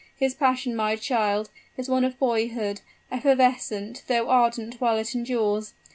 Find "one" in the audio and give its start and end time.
1.87-2.03